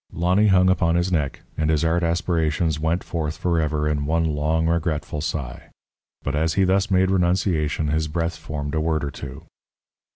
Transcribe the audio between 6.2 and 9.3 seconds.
But as he thus made renunciation his breath formed a word or